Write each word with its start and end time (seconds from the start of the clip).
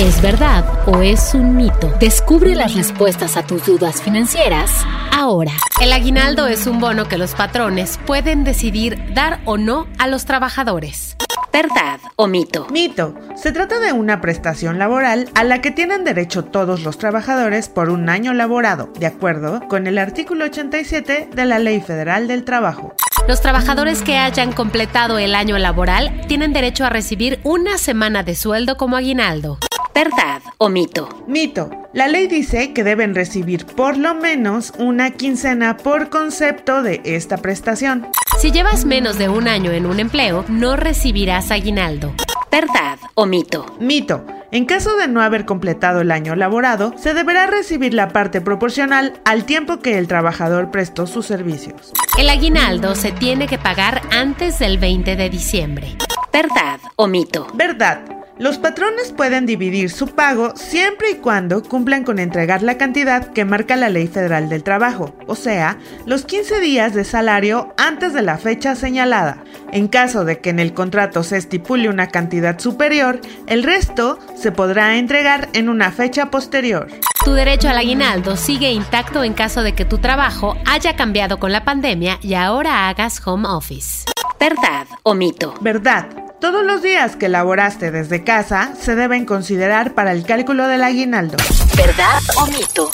¿Es 0.00 0.20
verdad 0.20 0.62
o 0.86 1.00
es 1.00 1.32
un 1.32 1.56
mito? 1.56 1.90
Descubre 1.98 2.54
las 2.54 2.74
respuestas 2.74 3.38
a 3.38 3.46
tus 3.46 3.64
dudas 3.64 4.02
financieras 4.02 4.70
ahora. 5.10 5.52
El 5.80 5.90
aguinaldo 5.90 6.48
es 6.48 6.66
un 6.66 6.80
bono 6.80 7.08
que 7.08 7.16
los 7.16 7.34
patrones 7.34 7.98
pueden 8.04 8.44
decidir 8.44 9.14
dar 9.14 9.40
o 9.46 9.56
no 9.56 9.86
a 9.98 10.06
los 10.06 10.26
trabajadores. 10.26 11.16
¿Verdad 11.50 11.98
o 12.16 12.26
mito? 12.26 12.66
Mito. 12.70 13.14
Se 13.36 13.52
trata 13.52 13.78
de 13.78 13.94
una 13.94 14.20
prestación 14.20 14.78
laboral 14.78 15.30
a 15.34 15.44
la 15.44 15.62
que 15.62 15.70
tienen 15.70 16.04
derecho 16.04 16.44
todos 16.44 16.82
los 16.82 16.98
trabajadores 16.98 17.70
por 17.70 17.88
un 17.88 18.10
año 18.10 18.34
laborado, 18.34 18.92
de 18.98 19.06
acuerdo 19.06 19.66
con 19.66 19.86
el 19.86 19.96
artículo 19.96 20.44
87 20.44 21.30
de 21.34 21.44
la 21.46 21.58
Ley 21.58 21.80
Federal 21.80 22.28
del 22.28 22.44
Trabajo. 22.44 22.94
Los 23.28 23.40
trabajadores 23.40 24.02
que 24.02 24.18
hayan 24.18 24.52
completado 24.52 25.18
el 25.18 25.34
año 25.34 25.56
laboral 25.56 26.20
tienen 26.28 26.52
derecho 26.52 26.84
a 26.84 26.90
recibir 26.90 27.40
una 27.44 27.78
semana 27.78 28.22
de 28.22 28.36
sueldo 28.36 28.76
como 28.76 28.98
aguinaldo. 28.98 29.58
¿Verdad 29.96 30.42
o 30.58 30.68
mito? 30.68 31.08
Mito. 31.26 31.70
La 31.94 32.06
ley 32.06 32.26
dice 32.26 32.74
que 32.74 32.84
deben 32.84 33.14
recibir 33.14 33.64
por 33.64 33.96
lo 33.96 34.14
menos 34.14 34.74
una 34.76 35.12
quincena 35.12 35.78
por 35.78 36.10
concepto 36.10 36.82
de 36.82 37.00
esta 37.04 37.38
prestación. 37.38 38.06
Si 38.38 38.52
llevas 38.52 38.84
menos 38.84 39.16
de 39.16 39.30
un 39.30 39.48
año 39.48 39.70
en 39.70 39.86
un 39.86 39.98
empleo, 39.98 40.44
no 40.48 40.76
recibirás 40.76 41.50
aguinaldo. 41.50 42.12
¿Verdad 42.50 42.98
o 43.14 43.24
mito? 43.24 43.64
Mito. 43.80 44.26
En 44.52 44.66
caso 44.66 44.98
de 44.98 45.08
no 45.08 45.22
haber 45.22 45.46
completado 45.46 46.02
el 46.02 46.10
año 46.10 46.36
laborado, 46.36 46.92
se 46.98 47.14
deberá 47.14 47.46
recibir 47.46 47.94
la 47.94 48.08
parte 48.10 48.42
proporcional 48.42 49.14
al 49.24 49.46
tiempo 49.46 49.78
que 49.78 49.96
el 49.96 50.08
trabajador 50.08 50.70
prestó 50.70 51.06
sus 51.06 51.24
servicios. 51.24 51.94
El 52.18 52.28
aguinaldo 52.28 52.96
se 52.96 53.12
tiene 53.12 53.46
que 53.46 53.56
pagar 53.56 54.02
antes 54.10 54.58
del 54.58 54.76
20 54.76 55.16
de 55.16 55.30
diciembre. 55.30 55.96
¿Verdad 56.30 56.80
o 56.96 57.06
mito? 57.06 57.46
Verdad. 57.54 58.15
Los 58.38 58.58
patrones 58.58 59.12
pueden 59.12 59.46
dividir 59.46 59.90
su 59.90 60.08
pago 60.08 60.54
siempre 60.56 61.12
y 61.12 61.14
cuando 61.16 61.62
cumplan 61.62 62.04
con 62.04 62.18
entregar 62.18 62.62
la 62.62 62.76
cantidad 62.76 63.32
que 63.32 63.46
marca 63.46 63.76
la 63.76 63.88
Ley 63.88 64.08
Federal 64.08 64.50
del 64.50 64.62
Trabajo, 64.62 65.14
o 65.26 65.34
sea, 65.34 65.78
los 66.04 66.26
15 66.26 66.60
días 66.60 66.92
de 66.92 67.04
salario 67.04 67.72
antes 67.78 68.12
de 68.12 68.20
la 68.20 68.36
fecha 68.36 68.74
señalada. 68.74 69.42
En 69.72 69.88
caso 69.88 70.26
de 70.26 70.40
que 70.40 70.50
en 70.50 70.58
el 70.58 70.74
contrato 70.74 71.22
se 71.22 71.38
estipule 71.38 71.88
una 71.88 72.08
cantidad 72.08 72.58
superior, 72.58 73.22
el 73.46 73.62
resto 73.62 74.18
se 74.36 74.52
podrá 74.52 74.98
entregar 74.98 75.48
en 75.54 75.70
una 75.70 75.90
fecha 75.90 76.30
posterior. 76.30 76.88
Tu 77.24 77.32
derecho 77.32 77.70
al 77.70 77.78
aguinaldo 77.78 78.36
sigue 78.36 78.70
intacto 78.70 79.24
en 79.24 79.32
caso 79.32 79.62
de 79.62 79.74
que 79.74 79.86
tu 79.86 79.96
trabajo 79.96 80.58
haya 80.66 80.94
cambiado 80.94 81.38
con 81.38 81.52
la 81.52 81.64
pandemia 81.64 82.18
y 82.20 82.34
ahora 82.34 82.90
hagas 82.90 83.26
home 83.26 83.48
office. 83.48 84.04
¿Verdad 84.38 84.86
o 85.04 85.14
mito? 85.14 85.54
¿Verdad? 85.62 86.25
Todos 86.40 86.64
los 86.66 86.82
días 86.82 87.16
que 87.16 87.28
laboraste 87.28 87.90
desde 87.90 88.22
casa 88.22 88.74
se 88.76 88.94
deben 88.94 89.24
considerar 89.24 89.94
para 89.94 90.12
el 90.12 90.24
cálculo 90.24 90.68
del 90.68 90.82
aguinaldo. 90.82 91.38
¿Verdad 91.76 92.20
o 92.38 92.46
mito? 92.46 92.90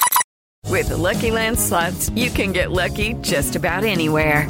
With 0.71 0.89
the 0.89 0.97
Lucky 0.97 1.31
Land 1.33 1.59
slots, 1.59 2.11
you 2.15 2.31
can 2.31 2.53
get 2.53 2.71
lucky 2.71 3.15
just 3.21 3.57
about 3.57 3.85
anywhere. 3.85 4.47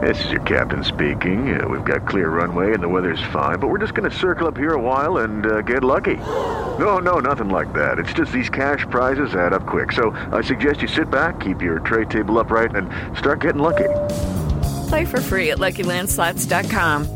This 0.00 0.18
is 0.24 0.30
your 0.30 0.42
captain 0.42 0.82
speaking. 0.82 1.58
Uh, 1.58 1.68
we've 1.68 1.84
got 1.84 2.06
clear 2.06 2.28
runway 2.30 2.72
and 2.72 2.82
the 2.82 2.88
weather's 2.88 3.20
fine, 3.32 3.58
but 3.58 3.68
we're 3.68 3.78
just 3.78 3.94
going 3.94 4.10
to 4.10 4.16
circle 4.16 4.46
up 4.46 4.56
here 4.56 4.74
a 4.74 4.80
while 4.80 5.18
and 5.18 5.46
uh, 5.46 5.60
get 5.62 5.84
lucky. 5.84 6.16
No, 6.78 6.98
no, 6.98 7.20
nothing 7.20 7.50
like 7.50 7.72
that. 7.74 7.98
It's 7.98 8.12
just 8.12 8.32
these 8.32 8.48
cash 8.48 8.86
prizes 8.90 9.34
add 9.34 9.52
up 9.52 9.66
quick. 9.66 9.92
So 9.92 10.10
I 10.32 10.42
suggest 10.42 10.82
you 10.82 10.88
sit 10.88 11.10
back, 11.10 11.40
keep 11.40 11.62
your 11.62 11.80
tray 11.80 12.06
table 12.06 12.38
upright, 12.38 12.74
and 12.74 12.90
start 13.16 13.40
getting 13.40 13.62
lucky. 13.62 13.88
Play 14.88 15.04
for 15.04 15.20
free 15.20 15.50
at 15.50 15.58
LuckyLandSlots.com. 15.58 17.15